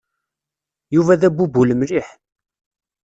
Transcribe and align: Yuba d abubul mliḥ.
Yuba 0.95 1.19
d 1.19 1.23
abubul 1.27 1.69
mliḥ. 1.79 2.07